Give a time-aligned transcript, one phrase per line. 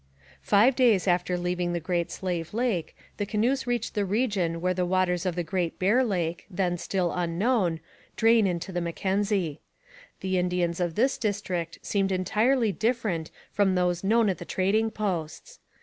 [0.41, 4.83] Five days after leaving the Great Slave Lake the canoes reached the region where the
[4.83, 7.79] waters of the Great Bear Lake, then still unknown,
[8.15, 9.61] drain into the Mackenzie.
[10.21, 15.59] The Indians of this district seemed entirely different from those known at the trading posts.